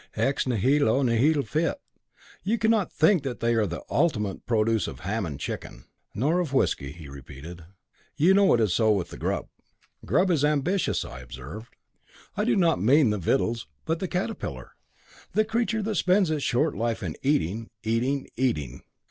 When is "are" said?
3.53-3.67